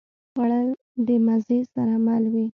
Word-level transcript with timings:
خوړل 0.31 0.67
د 1.07 1.09
مزې 1.25 1.59
سره 1.73 1.95
مل 2.05 2.23
وي 2.33 2.45